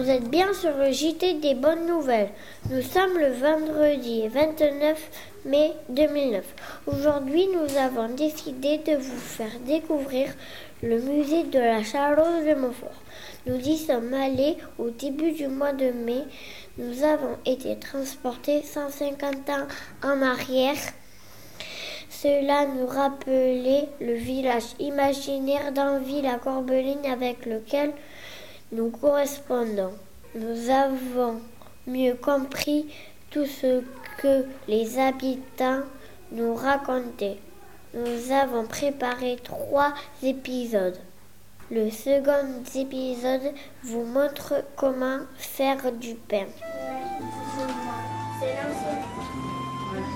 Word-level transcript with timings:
Vous 0.00 0.08
êtes 0.08 0.30
bien 0.30 0.54
sur 0.54 0.74
le 0.78 0.92
JT 0.92 1.40
des 1.40 1.54
bonnes 1.54 1.86
nouvelles. 1.86 2.30
Nous 2.70 2.80
sommes 2.80 3.18
le 3.18 3.32
vendredi 3.32 4.26
29 4.28 4.98
mai 5.44 5.72
2009. 5.90 6.42
Aujourd'hui, 6.86 7.46
nous 7.48 7.76
avons 7.76 8.08
décidé 8.08 8.78
de 8.78 8.96
vous 8.96 9.18
faire 9.18 9.52
découvrir 9.66 10.32
le 10.82 11.02
musée 11.02 11.42
de 11.42 11.58
la 11.58 11.82
Charlotte 11.82 12.46
de 12.46 12.54
Montfort. 12.54 12.94
Nous 13.44 13.58
y 13.58 13.76
sommes 13.76 14.14
allés 14.14 14.56
au 14.78 14.88
début 14.88 15.32
du 15.32 15.48
mois 15.48 15.74
de 15.74 15.90
mai. 15.90 16.22
Nous 16.78 17.04
avons 17.04 17.36
été 17.44 17.78
transportés 17.78 18.62
150 18.62 19.50
ans 19.50 19.66
en 20.02 20.22
arrière. 20.22 20.78
Cela 22.08 22.64
nous 22.64 22.86
rappelait 22.86 23.86
le 24.00 24.14
village 24.14 24.74
imaginaire 24.78 25.72
d'Anville 25.72 26.26
à 26.26 26.38
Corbelines 26.38 27.04
avec 27.04 27.44
lequel 27.44 27.92
nous 28.72 28.90
correspondons. 28.90 29.92
Nous 30.34 30.70
avons 30.70 31.40
mieux 31.86 32.14
compris 32.14 32.86
tout 33.30 33.46
ce 33.46 33.82
que 34.18 34.44
les 34.68 34.98
habitants 34.98 35.80
nous 36.32 36.54
racontaient. 36.54 37.38
Nous 37.94 38.32
avons 38.32 38.64
préparé 38.66 39.38
trois 39.42 39.92
épisodes. 40.22 40.98
Le 41.72 41.90
second 41.90 42.62
épisode 42.74 43.52
vous 43.84 44.04
montre 44.04 44.64
comment 44.76 45.18
faire 45.36 45.92
du 45.92 46.14
pain. 46.14 46.46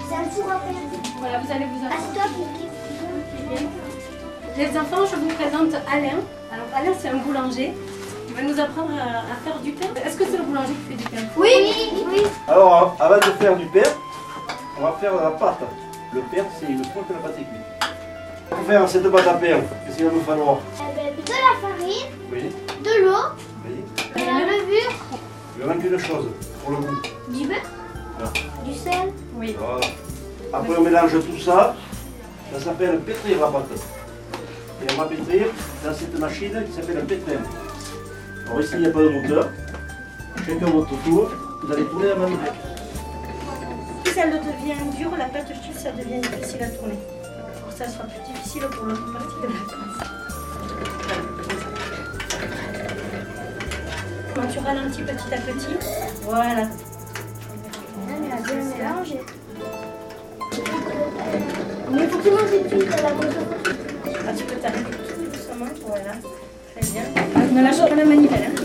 C'est 0.08 0.14
un 0.14 0.24
four 0.24 0.50
à 0.50 0.56
pain. 0.56 0.74
Voilà, 1.18 1.38
vous 1.38 1.52
allez 1.52 1.64
vous 1.66 1.80
Ah, 1.90 1.94
asseoir. 1.94 2.28
Les 4.56 4.78
enfants, 4.78 5.04
je 5.06 5.16
vous 5.16 5.34
présente 5.34 5.74
Alain. 5.92 6.20
Alors 6.52 6.66
Alain, 6.74 6.92
c'est 6.98 7.08
un 7.08 7.16
boulanger. 7.16 7.72
Il 8.36 8.42
va 8.46 8.52
nous 8.52 8.60
apprendre 8.60 8.90
à, 8.98 9.32
à 9.32 9.36
faire 9.44 9.58
du 9.60 9.70
pain. 9.72 9.86
Est-ce 10.04 10.16
que 10.16 10.24
c'est 10.24 10.36
le 10.38 10.42
boulanger 10.44 10.72
qui 10.88 10.94
fait 10.96 11.02
du 11.02 11.04
pain? 11.04 11.22
Oui, 11.36 11.50
oui. 12.12 12.22
Alors, 12.48 12.96
avant 12.98 13.16
de 13.16 13.22
faire 13.22 13.56
du 13.56 13.66
pain, 13.66 13.88
on 14.78 14.82
va 14.82 14.92
faire 15.00 15.14
la 15.14 15.30
pâte. 15.30 15.60
Le 16.12 16.20
pain, 16.20 16.44
c'est 16.58 16.66
une 16.66 16.84
fois 16.86 17.02
que 17.08 17.12
la 17.12 17.18
pâte 17.20 17.34
est 17.38 17.44
cuite. 17.44 17.90
Pour 18.50 18.58
faire 18.66 18.88
cette 18.88 19.10
pâte 19.10 19.26
à 19.26 19.34
pain, 19.34 19.60
qu'est-ce 19.86 19.96
qu'il 19.96 20.06
va 20.06 20.12
nous 20.12 20.20
falloir? 20.22 20.58
Eh 20.78 20.96
ben, 20.96 21.24
de 21.24 21.30
la 21.30 21.68
farine, 21.68 22.06
Oui, 22.32 22.42
de 22.82 23.04
l'eau, 23.04 23.24
oui. 23.64 23.84
de 24.14 24.26
la 24.26 24.46
levure, 24.46 24.92
Il 25.58 25.66
manque 25.66 25.84
une 25.84 25.98
chose 25.98 26.26
pour 26.62 26.70
le 26.72 26.76
goût. 26.78 26.96
du 27.28 27.46
beurre, 27.46 28.32
du 28.64 28.74
sel. 28.74 29.12
Oui. 29.36 29.56
Voilà. 29.58 29.86
Après, 30.52 30.76
on 30.76 30.82
mélange 30.82 31.12
tout 31.12 31.40
ça. 31.40 31.74
Ça 32.52 32.60
s'appelle 32.60 33.00
pétrir 33.00 33.40
la 33.40 33.46
pâte. 33.48 33.70
Et 34.82 34.92
on 34.92 35.00
va 35.02 35.06
pétrir 35.08 35.46
dans 35.84 35.94
cette 35.94 36.18
machine 36.18 36.62
qui 36.66 36.72
s'appelle 36.72 36.98
un 36.98 37.04
pétrin. 37.06 37.40
Alors 38.46 38.60
ici, 38.60 38.70
il 38.74 38.80
n'y 38.80 38.86
a 38.86 38.90
pas 38.90 39.02
de 39.02 39.08
moteur. 39.08 39.50
Chacun 40.46 40.66
votre 40.66 41.02
tour. 41.04 41.30
Vous 41.62 41.72
allez 41.72 41.84
tourner 41.84 42.08
la 42.08 42.16
manivelle. 42.16 42.52
Si 44.04 44.12
ça 44.12 44.26
devient 44.26 44.96
dur, 44.96 45.10
la 45.16 45.24
pâte 45.26 45.48
chute, 45.48 45.78
ça 45.78 45.90
devient 45.92 46.20
difficile 46.20 46.62
à 46.62 46.68
tourner. 46.68 46.98
Alors 47.22 47.72
ça 47.74 47.88
sera 47.88 48.04
plus 48.04 48.20
difficile 48.32 48.62
pour 48.70 48.86
l'autre 48.86 49.12
partie 49.12 49.36
de 49.36 49.46
la 49.46 49.48
pâte. 49.48 50.10
Quand 54.34 54.48
tu 54.48 54.58
ralentis 54.58 55.02
petit 55.02 55.34
à 55.34 55.38
petit, 55.38 55.76
voilà. 56.22 56.68
Mais 61.90 62.06
pour 62.08 62.22
tout 62.22 62.30
le 62.30 62.36
monde, 62.36 62.46
c'est 62.50 62.68
tout 62.68 62.92
à 62.92 63.02
la 63.02 63.12
bonne 63.14 63.34
Ah, 64.28 64.32
tu 64.36 64.44
peux 64.44 64.56
t'arrêter 64.56 64.90
tout 64.90 65.24
doucement, 65.24 65.72
voilà. 65.86 66.12
Très 66.74 66.86
bien. 66.92 67.43
Ne 67.54 67.62
lâche 67.62 67.78
pas 67.78 67.94
la 67.94 68.04
manivelle. 68.04 68.50
Hein. 68.50 68.64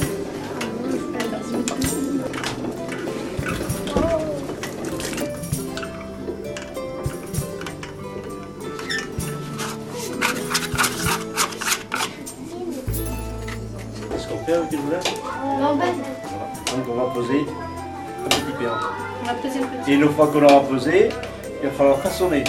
Qu'est-ce 14.12 14.28
qu'on 14.28 14.38
fait 14.46 14.54
avec 14.54 14.72
les 14.72 14.78
douleurs 14.78 15.04
Non, 15.60 15.76
ben, 15.76 15.86
Donc 16.66 16.86
on 16.92 16.96
va 16.96 17.14
poser 17.14 17.46
un 18.26 18.30
petit 18.30 18.64
pain. 18.64 18.80
On 19.22 19.28
va 19.28 19.34
peser 19.36 19.60
le 19.60 19.66
petit. 19.66 19.92
Et 19.92 19.96
une 19.96 20.10
fois 20.10 20.28
qu'on 20.28 20.44
aura 20.44 20.62
pesé, 20.64 21.10
il 21.62 21.70
va 21.70 21.76
falloir 21.76 22.00
façonner. 22.00 22.44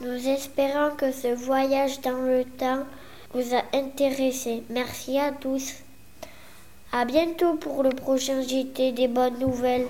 Nous 0.00 0.28
espérons 0.28 0.96
que 0.96 1.12
ce 1.12 1.34
voyage 1.34 2.00
dans 2.00 2.18
le 2.26 2.44
temps 2.44 2.84
vous 3.32 3.54
a 3.54 3.62
intéressé. 3.76 4.62
Merci 4.68 5.18
à 5.18 5.30
tous. 5.30 5.74
À 6.92 7.04
bientôt 7.04 7.54
pour 7.54 7.82
le 7.82 7.90
prochain 7.90 8.42
JT 8.42 8.92
des 8.92 9.08
bonnes 9.08 9.38
nouvelles. 9.38 9.86